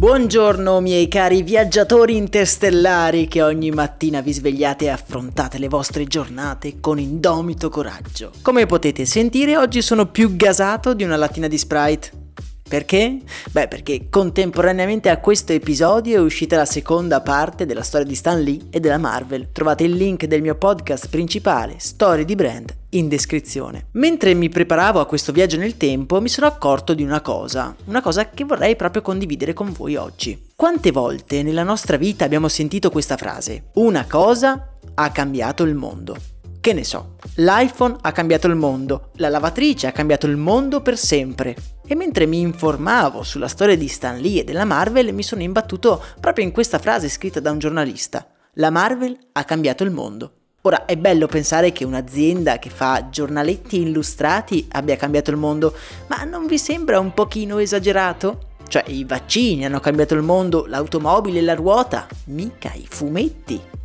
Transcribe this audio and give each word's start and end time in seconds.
Buongiorno 0.00 0.80
miei 0.80 1.08
cari 1.08 1.42
viaggiatori 1.42 2.16
interstellari 2.16 3.28
che 3.28 3.42
ogni 3.42 3.70
mattina 3.70 4.22
vi 4.22 4.32
svegliate 4.32 4.86
e 4.86 4.88
affrontate 4.88 5.58
le 5.58 5.68
vostre 5.68 6.06
giornate 6.06 6.80
con 6.80 6.98
indomito 6.98 7.68
coraggio. 7.68 8.32
Come 8.40 8.64
potete 8.64 9.04
sentire 9.04 9.58
oggi 9.58 9.82
sono 9.82 10.06
più 10.06 10.36
gasato 10.36 10.94
di 10.94 11.04
una 11.04 11.16
lattina 11.16 11.48
di 11.48 11.58
Sprite. 11.58 12.29
Perché? 12.70 13.18
Beh, 13.50 13.66
perché 13.66 14.06
contemporaneamente 14.08 15.08
a 15.08 15.18
questo 15.18 15.52
episodio 15.52 16.18
è 16.18 16.20
uscita 16.20 16.56
la 16.56 16.64
seconda 16.64 17.20
parte 17.20 17.66
della 17.66 17.82
storia 17.82 18.06
di 18.06 18.14
Stan 18.14 18.40
Lee 18.40 18.60
e 18.70 18.78
della 18.78 18.96
Marvel. 18.96 19.48
Trovate 19.50 19.82
il 19.82 19.94
link 19.94 20.26
del 20.26 20.40
mio 20.40 20.54
podcast 20.54 21.08
principale, 21.08 21.74
Storie 21.78 22.24
di 22.24 22.36
Brand, 22.36 22.72
in 22.90 23.08
descrizione. 23.08 23.86
Mentre 23.94 24.34
mi 24.34 24.48
preparavo 24.48 25.00
a 25.00 25.06
questo 25.06 25.32
viaggio 25.32 25.56
nel 25.56 25.76
tempo, 25.76 26.20
mi 26.20 26.28
sono 26.28 26.46
accorto 26.46 26.94
di 26.94 27.02
una 27.02 27.20
cosa, 27.20 27.74
una 27.86 28.00
cosa 28.00 28.30
che 28.30 28.44
vorrei 28.44 28.76
proprio 28.76 29.02
condividere 29.02 29.52
con 29.52 29.72
voi 29.72 29.96
oggi. 29.96 30.40
Quante 30.54 30.92
volte 30.92 31.42
nella 31.42 31.64
nostra 31.64 31.96
vita 31.96 32.24
abbiamo 32.24 32.46
sentito 32.46 32.88
questa 32.90 33.16
frase? 33.16 33.70
Una 33.74 34.06
cosa 34.06 34.76
ha 34.94 35.10
cambiato 35.10 35.64
il 35.64 35.74
mondo. 35.74 36.16
Che 36.60 36.74
ne 36.74 36.84
so, 36.84 37.16
l'iPhone 37.36 37.96
ha 38.02 38.12
cambiato 38.12 38.46
il 38.46 38.54
mondo, 38.54 39.12
la 39.14 39.30
lavatrice 39.30 39.86
ha 39.86 39.92
cambiato 39.92 40.26
il 40.26 40.36
mondo 40.36 40.82
per 40.82 40.98
sempre. 40.98 41.56
E 41.86 41.94
mentre 41.94 42.26
mi 42.26 42.40
informavo 42.40 43.22
sulla 43.22 43.48
storia 43.48 43.78
di 43.78 43.88
Stan 43.88 44.18
Lee 44.18 44.40
e 44.40 44.44
della 44.44 44.66
Marvel, 44.66 45.14
mi 45.14 45.22
sono 45.22 45.40
imbattuto 45.40 46.04
proprio 46.20 46.44
in 46.44 46.52
questa 46.52 46.78
frase 46.78 47.08
scritta 47.08 47.40
da 47.40 47.50
un 47.50 47.58
giornalista. 47.58 48.26
La 48.54 48.68
Marvel 48.68 49.16
ha 49.32 49.44
cambiato 49.44 49.84
il 49.84 49.90
mondo. 49.90 50.32
Ora 50.60 50.84
è 50.84 50.98
bello 50.98 51.26
pensare 51.28 51.72
che 51.72 51.84
un'azienda 51.84 52.58
che 52.58 52.68
fa 52.68 53.08
giornaletti 53.08 53.80
illustrati 53.80 54.68
abbia 54.72 54.96
cambiato 54.96 55.30
il 55.30 55.38
mondo, 55.38 55.74
ma 56.08 56.24
non 56.24 56.44
vi 56.44 56.58
sembra 56.58 57.00
un 57.00 57.14
pochino 57.14 57.56
esagerato? 57.56 58.48
Cioè 58.68 58.84
i 58.88 59.04
vaccini 59.04 59.64
hanno 59.64 59.80
cambiato 59.80 60.12
il 60.12 60.22
mondo, 60.22 60.66
l'automobile 60.66 61.40
la 61.40 61.54
ruota, 61.54 62.06
mica 62.26 62.70
i 62.74 62.86
fumetti. 62.86 63.78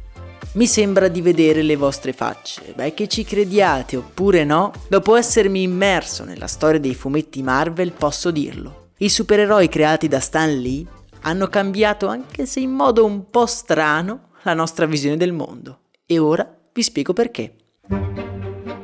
Mi 0.56 0.68
sembra 0.68 1.10
di 1.10 1.22
vedere 1.22 1.62
le 1.62 1.76
vostre 1.76 2.14
facce, 2.14 2.72
beh 2.74 2.94
che 2.94 3.10
ci 3.10 3.26
crediate 3.26 3.98
oppure 3.98 4.46
no, 4.46 4.72
dopo 4.88 5.18
essermi 5.18 5.64
immerso 5.64 6.24
nella 6.24 6.48
storia 6.48 6.80
dei 6.80 6.96
fumetti 6.96 7.44
Marvel 7.44 7.92
posso 7.92 8.32
dirlo. 8.32 8.92
I 9.00 9.10
supereroi 9.10 9.68
creati 9.68 10.08
da 10.08 10.22
Stan 10.22 10.58
Lee 10.58 10.86
hanno 11.24 11.48
cambiato, 11.48 12.08
anche 12.08 12.46
se 12.46 12.62
in 12.62 12.72
modo 12.72 13.04
un 13.04 13.30
po' 13.30 13.46
strano, 13.46 14.30
la 14.44 14.54
nostra 14.54 14.86
visione 14.86 15.18
del 15.18 15.34
mondo. 15.34 15.80
E 16.06 16.20
ora 16.20 16.50
vi 16.72 16.84
spiego 16.84 17.12
perché. 17.12 17.56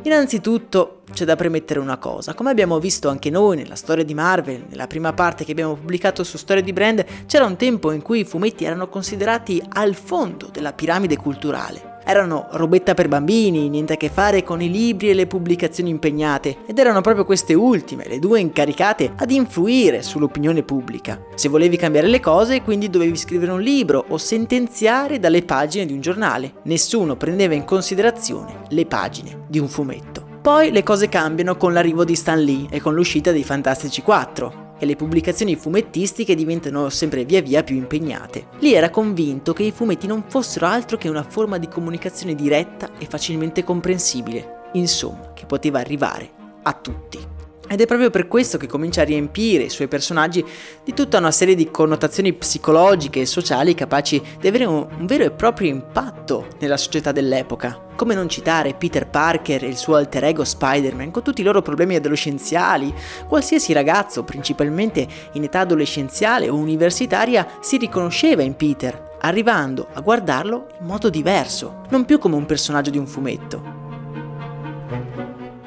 Innanzitutto 0.03 1.00
c'è 1.11 1.25
da 1.25 1.35
premettere 1.35 1.79
una 1.79 1.97
cosa, 1.97 2.33
come 2.33 2.49
abbiamo 2.49 2.79
visto 2.79 3.09
anche 3.09 3.29
noi 3.29 3.57
nella 3.57 3.75
storia 3.75 4.03
di 4.03 4.13
Marvel, 4.13 4.65
nella 4.69 4.87
prima 4.87 5.13
parte 5.13 5.45
che 5.45 5.51
abbiamo 5.51 5.75
pubblicato 5.75 6.23
su 6.23 6.37
Storia 6.37 6.63
di 6.63 6.73
Brand, 6.73 7.05
c'era 7.25 7.45
un 7.45 7.55
tempo 7.55 7.91
in 7.91 8.01
cui 8.01 8.19
i 8.19 8.25
fumetti 8.25 8.63
erano 8.63 8.89
considerati 8.89 9.61
al 9.69 9.95
fondo 9.95 10.49
della 10.51 10.73
piramide 10.73 11.17
culturale. 11.17 11.89
Erano 12.03 12.47
robetta 12.53 12.95
per 12.95 13.07
bambini, 13.07 13.69
niente 13.69 13.93
a 13.93 13.97
che 13.97 14.09
fare 14.09 14.43
con 14.43 14.59
i 14.61 14.71
libri 14.71 15.11
e 15.11 15.13
le 15.13 15.27
pubblicazioni 15.27 15.91
impegnate, 15.91 16.57
ed 16.65 16.79
erano 16.79 17.01
proprio 17.01 17.25
queste 17.25 17.53
ultime, 17.53 18.07
le 18.07 18.17
due 18.17 18.39
incaricate, 18.39 19.13
ad 19.15 19.29
influire 19.29 20.01
sull'opinione 20.01 20.63
pubblica. 20.63 21.21
Se 21.35 21.47
volevi 21.47 21.77
cambiare 21.77 22.07
le 22.07 22.19
cose, 22.19 22.63
quindi 22.63 22.89
dovevi 22.89 23.15
scrivere 23.15 23.51
un 23.51 23.61
libro 23.61 24.03
o 24.07 24.17
sentenziare 24.17 25.19
dalle 25.19 25.43
pagine 25.43 25.85
di 25.85 25.93
un 25.93 26.01
giornale. 26.01 26.53
Nessuno 26.63 27.15
prendeva 27.15 27.53
in 27.53 27.65
considerazione 27.65 28.61
le 28.69 28.85
pagine 28.87 29.45
di 29.47 29.59
un 29.59 29.67
fumetto. 29.67 30.30
Poi 30.41 30.71
le 30.71 30.81
cose 30.81 31.07
cambiano 31.07 31.55
con 31.55 31.71
l'arrivo 31.71 32.03
di 32.03 32.15
Stan 32.15 32.41
Lee 32.41 32.65
e 32.71 32.81
con 32.81 32.95
l'uscita 32.95 33.31
dei 33.31 33.43
Fantastici 33.43 34.01
4 34.01 34.69
e 34.79 34.87
le 34.87 34.95
pubblicazioni 34.95 35.55
fumettistiche 35.55 36.33
diventano 36.33 36.89
sempre 36.89 37.25
via 37.25 37.41
via 37.41 37.61
più 37.61 37.75
impegnate. 37.75 38.47
Lee 38.57 38.75
era 38.75 38.89
convinto 38.89 39.53
che 39.53 39.61
i 39.61 39.71
fumetti 39.71 40.07
non 40.07 40.23
fossero 40.27 40.65
altro 40.65 40.97
che 40.97 41.09
una 41.09 41.21
forma 41.21 41.59
di 41.59 41.67
comunicazione 41.67 42.33
diretta 42.33 42.89
e 42.97 43.05
facilmente 43.05 43.63
comprensibile, 43.63 44.69
insomma, 44.73 45.31
che 45.33 45.45
poteva 45.45 45.77
arrivare 45.77 46.27
a 46.63 46.73
tutti. 46.73 47.40
Ed 47.71 47.79
è 47.79 47.85
proprio 47.85 48.09
per 48.09 48.27
questo 48.27 48.57
che 48.57 48.67
comincia 48.67 48.99
a 48.99 49.05
riempire 49.05 49.63
i 49.63 49.69
suoi 49.69 49.87
personaggi 49.87 50.43
di 50.83 50.93
tutta 50.93 51.19
una 51.19 51.31
serie 51.31 51.55
di 51.55 51.71
connotazioni 51.71 52.33
psicologiche 52.33 53.21
e 53.21 53.25
sociali 53.25 53.73
capaci 53.75 54.21
di 54.41 54.47
avere 54.49 54.65
un, 54.65 54.87
vero 55.03 55.23
e 55.23 55.31
proprio 55.31 55.69
impatto 55.69 56.47
nella 56.59 56.75
società 56.75 57.13
dell'epoca. 57.13 57.81
Come 57.95 58.13
non 58.13 58.27
citare 58.27 58.73
Peter 58.73 59.07
Parker 59.07 59.63
e 59.63 59.69
il 59.69 59.77
suo 59.77 59.95
alter 59.95 60.25
ego 60.25 60.43
Spider-Man 60.43 61.11
con 61.11 61.23
tutti 61.23 61.39
i 61.39 61.45
loro 61.45 61.61
problemi 61.61 61.95
adolescenziali? 61.95 62.93
Qualsiasi 63.25 63.71
ragazzo, 63.71 64.25
principalmente 64.25 65.07
in 65.31 65.43
età 65.43 65.61
adolescenziale 65.61 66.49
o 66.49 66.55
universitaria, 66.55 67.47
si 67.61 67.77
riconosceva 67.77 68.41
in 68.41 68.57
Peter, 68.57 69.11
arrivando 69.21 69.87
a 69.93 70.01
guardarlo 70.01 70.67
in 70.77 70.87
modo 70.87 71.09
diverso, 71.09 71.83
non 71.87 72.03
più 72.03 72.17
come 72.17 72.35
un 72.35 72.45
personaggio 72.45 72.89
di 72.89 72.97
un 72.97 73.07
fumetto. 73.07 73.80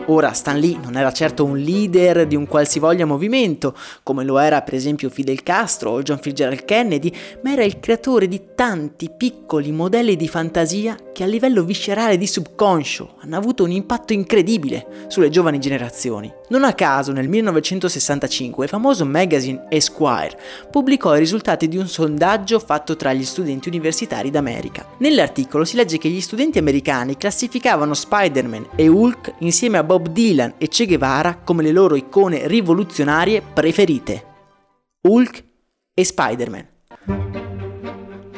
Ora 0.06 0.32
Stan 0.32 0.58
Lee 0.58 0.78
non 0.82 0.98
era 0.98 1.10
certo 1.12 1.46
un 1.46 1.56
leader 1.56 2.26
di 2.26 2.36
un 2.36 2.46
qualsivoglia 2.46 3.06
movimento, 3.06 3.74
come 4.02 4.22
lo 4.22 4.38
era 4.38 4.60
per 4.60 4.74
esempio 4.74 5.08
Fidel 5.08 5.42
Castro 5.42 5.92
o 5.92 6.02
John 6.02 6.18
Fitzgerald 6.18 6.66
Kennedy, 6.66 7.10
ma 7.42 7.52
era 7.52 7.64
il 7.64 7.80
creatore 7.80 8.28
di 8.28 8.48
tanti 8.54 9.10
piccoli 9.16 9.72
modelli 9.72 10.14
di 10.14 10.28
fantasia 10.28 10.94
che 11.14 11.22
a 11.22 11.26
livello 11.26 11.64
viscerale 11.64 12.18
di 12.18 12.26
subconscio 12.26 13.14
hanno 13.20 13.36
avuto 13.36 13.64
un 13.64 13.70
impatto 13.70 14.12
incredibile 14.12 15.06
sulle 15.06 15.30
giovani 15.30 15.58
generazioni. 15.58 16.30
Non 16.48 16.64
a 16.64 16.74
caso 16.74 17.12
nel 17.12 17.28
1965 17.28 18.64
il 18.64 18.70
famoso 18.70 19.06
magazine 19.06 19.64
Esquire 19.70 20.36
pubblicò 20.70 21.14
i 21.14 21.20
risultati 21.20 21.68
di 21.68 21.78
un 21.78 21.86
sondaggio 21.86 22.58
fatto 22.58 22.96
tra 22.96 23.12
gli 23.12 23.24
studenti 23.24 23.68
universitari 23.68 24.30
d'America. 24.30 24.86
Nell'articolo 24.98 25.64
si 25.64 25.76
legge 25.76 25.96
che 25.96 26.10
gli 26.10 26.20
studenti 26.20 26.58
americani 26.58 27.16
classificavano 27.16 27.94
Spider-Man 27.94 28.66
e 28.74 28.88
Hulk 28.88 29.34
insieme 29.38 29.78
a 29.78 29.84
Bob 29.84 29.93
Dylan 29.98 30.54
e 30.58 30.68
Che 30.68 30.86
Guevara 30.86 31.38
come 31.42 31.62
le 31.62 31.72
loro 31.72 31.96
icone 31.96 32.46
rivoluzionarie 32.46 33.42
preferite. 33.42 34.24
Hulk 35.02 35.44
e 35.94 36.04
Spider-Man. 36.04 36.68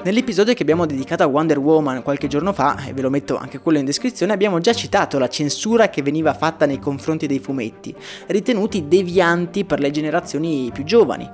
Nell'episodio 0.07 0.55
che 0.55 0.63
abbiamo 0.63 0.87
dedicato 0.87 1.25
a 1.25 1.27
Wonder 1.27 1.59
Woman 1.59 2.05
qualche 2.05 2.29
giorno 2.29 2.53
fa, 2.53 2.85
e 2.87 2.93
ve 2.93 3.03
lo 3.03 3.11
metto 3.11 3.37
anche 3.37 3.59
quello 3.59 3.79
in 3.79 3.85
descrizione, 3.85 4.33
abbiamo 4.33 4.61
già 4.61 4.73
citato 4.73 5.19
la 5.19 5.29
censura 5.29 5.91
che 5.91 6.01
veniva 6.01 6.33
fatta 6.33 6.65
nei 6.65 6.79
confronti 6.79 7.27
dei 7.27 7.41
fumetti, 7.41 7.93
ritenuti 8.27 8.87
devianti 8.87 9.65
per 9.65 9.81
le 9.81 9.91
generazioni 9.91 10.71
più 10.73 10.85
giovani. 10.85 11.29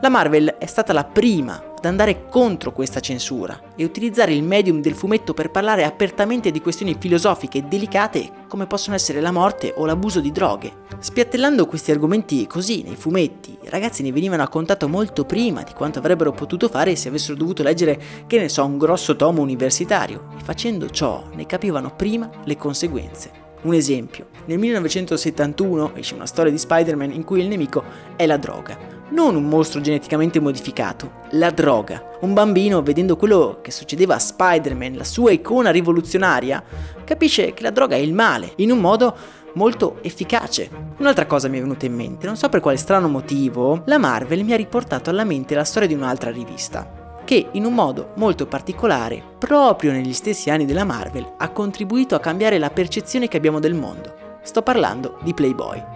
La 0.00 0.08
Marvel 0.08 0.56
è 0.58 0.64
stata 0.64 0.94
la 0.94 1.04
prima 1.04 1.73
ad 1.84 1.90
andare 1.90 2.28
contro 2.28 2.72
questa 2.72 3.00
censura 3.00 3.60
e 3.76 3.84
utilizzare 3.84 4.32
il 4.32 4.42
medium 4.42 4.80
del 4.80 4.94
fumetto 4.94 5.34
per 5.34 5.50
parlare 5.50 5.84
apertamente 5.84 6.50
di 6.50 6.60
questioni 6.60 6.96
filosofiche 6.98 7.58
e 7.58 7.62
delicate 7.62 8.30
come 8.48 8.66
possono 8.66 8.96
essere 8.96 9.20
la 9.20 9.30
morte 9.30 9.74
o 9.76 9.84
l'abuso 9.84 10.20
di 10.20 10.32
droghe. 10.32 10.82
Spiattellando 10.98 11.66
questi 11.66 11.90
argomenti 11.90 12.46
così 12.46 12.82
nei 12.82 12.96
fumetti, 12.96 13.58
i 13.62 13.68
ragazzi 13.68 14.02
ne 14.02 14.12
venivano 14.12 14.42
a 14.42 14.48
contatto 14.48 14.88
molto 14.88 15.24
prima 15.24 15.62
di 15.62 15.72
quanto 15.72 15.98
avrebbero 15.98 16.32
potuto 16.32 16.68
fare 16.68 16.96
se 16.96 17.08
avessero 17.08 17.36
dovuto 17.36 17.62
leggere, 17.62 18.00
che 18.26 18.38
ne 18.38 18.48
so, 18.48 18.64
un 18.64 18.78
grosso 18.78 19.16
tomo 19.16 19.42
universitario 19.42 20.28
e 20.38 20.42
facendo 20.42 20.88
ciò 20.88 21.24
ne 21.34 21.46
capivano 21.46 21.94
prima 21.94 22.30
le 22.44 22.56
conseguenze. 22.56 23.42
Un 23.62 23.74
esempio, 23.74 24.28
nel 24.46 24.58
1971 24.58 25.94
esce 25.96 26.14
una 26.14 26.26
storia 26.26 26.52
di 26.52 26.58
Spider-Man 26.58 27.12
in 27.12 27.24
cui 27.24 27.40
il 27.40 27.48
nemico 27.48 27.82
è 28.16 28.26
la 28.26 28.36
droga. 28.36 28.93
Non 29.14 29.36
un 29.36 29.44
mostro 29.44 29.80
geneticamente 29.80 30.40
modificato, 30.40 31.20
la 31.30 31.50
droga. 31.50 32.16
Un 32.22 32.34
bambino, 32.34 32.82
vedendo 32.82 33.16
quello 33.16 33.60
che 33.62 33.70
succedeva 33.70 34.16
a 34.16 34.18
Spider-Man, 34.18 34.96
la 34.96 35.04
sua 35.04 35.30
icona 35.30 35.70
rivoluzionaria, 35.70 36.60
capisce 37.04 37.54
che 37.54 37.62
la 37.62 37.70
droga 37.70 37.94
è 37.94 38.00
il 38.00 38.12
male, 38.12 38.54
in 38.56 38.72
un 38.72 38.80
modo 38.80 39.16
molto 39.52 39.98
efficace. 40.02 40.68
Un'altra 40.98 41.26
cosa 41.26 41.46
mi 41.46 41.58
è 41.58 41.60
venuta 41.60 41.86
in 41.86 41.94
mente, 41.94 42.26
non 42.26 42.36
so 42.36 42.48
per 42.48 42.58
quale 42.58 42.76
strano 42.76 43.06
motivo, 43.06 43.84
la 43.86 43.98
Marvel 43.98 44.42
mi 44.42 44.52
ha 44.52 44.56
riportato 44.56 45.10
alla 45.10 45.22
mente 45.22 45.54
la 45.54 45.62
storia 45.62 45.86
di 45.86 45.94
un'altra 45.94 46.32
rivista 46.32 47.02
che 47.24 47.48
in 47.52 47.64
un 47.64 47.72
modo 47.72 48.10
molto 48.16 48.46
particolare, 48.46 49.22
proprio 49.38 49.92
negli 49.92 50.12
stessi 50.12 50.50
anni 50.50 50.66
della 50.66 50.84
Marvel, 50.84 51.36
ha 51.38 51.48
contribuito 51.50 52.16
a 52.16 52.20
cambiare 52.20 52.58
la 52.58 52.68
percezione 52.68 53.28
che 53.28 53.38
abbiamo 53.38 53.60
del 53.60 53.74
mondo. 53.74 54.38
Sto 54.42 54.60
parlando 54.60 55.18
di 55.22 55.32
Playboy. 55.32 55.93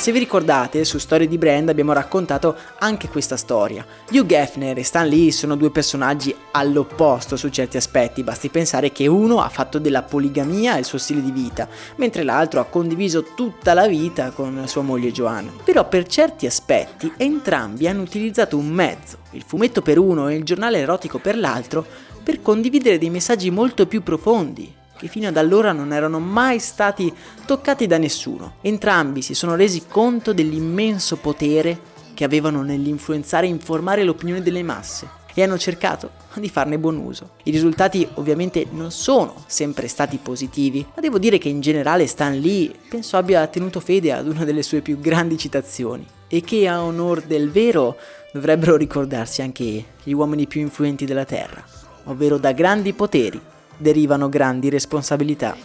Se 0.00 0.12
vi 0.12 0.18
ricordate, 0.18 0.86
su 0.86 0.96
Storie 0.96 1.28
di 1.28 1.36
Brand 1.36 1.68
abbiamo 1.68 1.92
raccontato 1.92 2.56
anche 2.78 3.10
questa 3.10 3.36
storia. 3.36 3.84
Hugh 4.10 4.24
Geffner 4.24 4.78
e 4.78 4.82
Stan 4.82 5.06
Lee 5.06 5.30
sono 5.30 5.56
due 5.56 5.70
personaggi 5.70 6.34
all'opposto 6.52 7.36
su 7.36 7.50
certi 7.50 7.76
aspetti, 7.76 8.22
basti 8.22 8.48
pensare 8.48 8.92
che 8.92 9.06
uno 9.06 9.42
ha 9.42 9.50
fatto 9.50 9.78
della 9.78 10.02
poligamia 10.02 10.78
il 10.78 10.86
suo 10.86 10.96
stile 10.96 11.20
di 11.22 11.30
vita, 11.30 11.68
mentre 11.96 12.22
l'altro 12.22 12.60
ha 12.60 12.64
condiviso 12.64 13.34
tutta 13.34 13.74
la 13.74 13.86
vita 13.86 14.30
con 14.30 14.62
sua 14.66 14.80
moglie 14.80 15.12
Joanne. 15.12 15.52
Però 15.64 15.86
per 15.86 16.06
certi 16.06 16.46
aspetti 16.46 17.12
entrambi 17.18 17.86
hanno 17.86 18.00
utilizzato 18.00 18.56
un 18.56 18.68
mezzo, 18.68 19.18
il 19.32 19.44
fumetto 19.46 19.82
per 19.82 19.98
uno 19.98 20.28
e 20.28 20.34
il 20.34 20.44
giornale 20.44 20.78
erotico 20.78 21.18
per 21.18 21.36
l'altro, 21.36 21.84
per 22.22 22.40
condividere 22.40 22.96
dei 22.96 23.10
messaggi 23.10 23.50
molto 23.50 23.86
più 23.86 24.02
profondi, 24.02 24.78
che 25.00 25.08
fino 25.08 25.28
ad 25.28 25.38
allora 25.38 25.72
non 25.72 25.94
erano 25.94 26.18
mai 26.18 26.58
stati 26.58 27.10
toccati 27.46 27.86
da 27.86 27.96
nessuno. 27.96 28.56
Entrambi 28.60 29.22
si 29.22 29.32
sono 29.32 29.54
resi 29.54 29.84
conto 29.88 30.34
dell'immenso 30.34 31.16
potere 31.16 31.80
che 32.12 32.24
avevano 32.24 32.60
nell'influenzare 32.60 33.46
e 33.46 33.48
informare 33.48 34.04
l'opinione 34.04 34.42
delle 34.42 34.62
masse 34.62 35.08
e 35.32 35.42
hanno 35.42 35.56
cercato 35.56 36.10
di 36.34 36.50
farne 36.50 36.78
buon 36.78 36.98
uso. 36.98 37.30
I 37.44 37.50
risultati 37.50 38.06
ovviamente 38.14 38.66
non 38.72 38.90
sono 38.90 39.42
sempre 39.46 39.88
stati 39.88 40.18
positivi, 40.18 40.84
ma 40.94 41.00
devo 41.00 41.18
dire 41.18 41.38
che 41.38 41.48
in 41.48 41.62
generale 41.62 42.06
Stan 42.06 42.38
Lee 42.38 42.70
penso 42.90 43.16
abbia 43.16 43.46
tenuto 43.46 43.80
fede 43.80 44.12
ad 44.12 44.28
una 44.28 44.44
delle 44.44 44.62
sue 44.62 44.82
più 44.82 45.00
grandi 45.00 45.38
citazioni 45.38 46.06
e 46.28 46.42
che 46.42 46.68
a 46.68 46.82
onor 46.82 47.22
del 47.22 47.50
vero 47.50 47.96
dovrebbero 48.34 48.76
ricordarsi 48.76 49.40
anche 49.40 49.84
gli 50.02 50.12
uomini 50.12 50.46
più 50.46 50.60
influenti 50.60 51.06
della 51.06 51.24
Terra, 51.24 51.64
ovvero 52.04 52.36
da 52.36 52.52
grandi 52.52 52.92
poteri 52.92 53.40
derivano 53.80 54.28
grandi 54.28 54.68
responsabilità. 54.68 55.56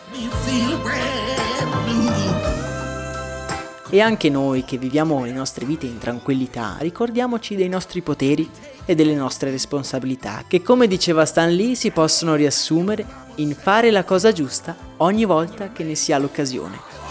E 3.90 4.02
anche 4.02 4.30
noi 4.30 4.64
che 4.66 4.78
viviamo 4.78 5.24
le 5.24 5.32
nostre 5.32 5.66
vite 5.66 5.86
in 5.86 6.00
tranquillità, 6.00 6.78
ricordiamoci 6.80 7.56
dei 7.56 7.70
nostri 7.70 8.02
poteri 8.02 8.50
e 8.86 8.96
delle 8.96 9.14
nostre 9.14 9.52
responsabilità, 9.52 10.44
che 10.48 10.62
come 10.62 10.88
diceva 10.88 11.26
Stan 11.26 11.54
Lee 11.54 11.76
si 11.76 11.92
possono 11.92 12.36
riassumere 12.36 13.06
in 13.36 13.54
fare 13.54 13.92
la 13.92 14.04
cosa 14.04 14.32
giusta 14.32 14.76
ogni 14.98 15.26
volta 15.26 15.72
che 15.72 15.84
ne 15.84 15.96
si 15.96 16.12
ha 16.12 16.18
l'occasione. 16.18 17.05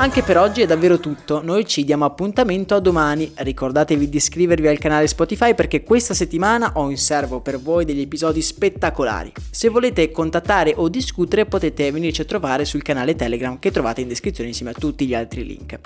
Anche 0.00 0.22
per 0.22 0.38
oggi 0.38 0.62
è 0.62 0.66
davvero 0.66 0.98
tutto, 0.98 1.42
noi 1.42 1.66
ci 1.66 1.84
diamo 1.84 2.06
appuntamento 2.06 2.74
a 2.74 2.80
domani, 2.80 3.30
ricordatevi 3.34 4.08
di 4.08 4.16
iscrivervi 4.16 4.66
al 4.66 4.78
canale 4.78 5.06
Spotify 5.06 5.54
perché 5.54 5.82
questa 5.82 6.14
settimana 6.14 6.72
ho 6.76 6.88
in 6.88 6.96
serbo 6.96 7.42
per 7.42 7.60
voi 7.60 7.84
degli 7.84 8.00
episodi 8.00 8.40
spettacolari. 8.40 9.30
Se 9.50 9.68
volete 9.68 10.10
contattare 10.10 10.72
o 10.74 10.88
discutere 10.88 11.44
potete 11.44 11.92
venirci 11.92 12.22
a 12.22 12.24
trovare 12.24 12.64
sul 12.64 12.80
canale 12.80 13.14
Telegram 13.14 13.58
che 13.58 13.70
trovate 13.70 14.00
in 14.00 14.08
descrizione 14.08 14.48
insieme 14.48 14.70
a 14.70 14.74
tutti 14.74 15.06
gli 15.06 15.14
altri 15.14 15.44
link. 15.44 15.78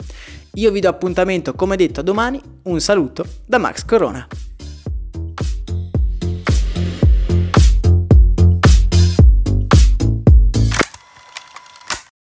Io 0.53 0.71
vi 0.71 0.79
do 0.79 0.89
appuntamento 0.89 1.55
come 1.55 1.75
detto 1.75 1.99
a 1.99 2.05
domani, 2.05 2.41
un 2.63 2.81
saluto 2.81 3.27
da 3.45 3.59
Max 3.59 3.85
Corona. 3.85 4.29